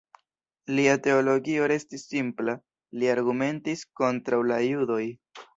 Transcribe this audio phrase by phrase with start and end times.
[0.79, 2.57] Lia teologio restis simpla;
[3.03, 5.03] li argumentis kontraŭ la judoj.